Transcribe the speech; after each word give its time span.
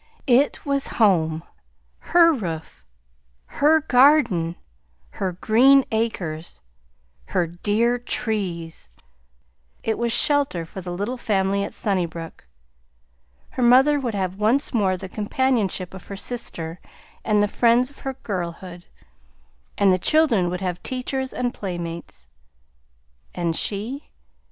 It 0.25 0.65
was 0.65 0.87
home; 0.97 1.43
her 1.99 2.33
roof, 2.33 2.83
her 3.45 3.81
garden, 3.81 4.55
her 5.11 5.33
green 5.33 5.85
acres, 5.91 6.59
her 7.25 7.45
dear 7.45 7.99
trees; 7.99 8.89
it 9.83 9.99
was 9.99 10.11
shelter 10.11 10.65
for 10.65 10.81
the 10.81 10.91
little 10.91 11.17
family 11.19 11.63
at 11.63 11.75
Sunnybrook; 11.75 12.47
her 13.51 13.61
mother 13.61 13.99
would 13.99 14.15
have 14.15 14.37
once 14.37 14.73
more 14.73 14.97
the 14.97 15.07
companionship 15.07 15.93
of 15.93 16.07
her 16.07 16.17
sister 16.17 16.79
and 17.23 17.43
the 17.43 17.47
friends 17.47 17.91
of 17.91 17.99
her 17.99 18.15
girlhood; 18.15 18.87
the 19.77 19.99
children 19.99 20.49
would 20.49 20.61
have 20.61 20.81
teachers 20.81 21.31
and 21.31 21.53
playmates. 21.53 22.27
And 23.35 23.55
she? 23.55 24.09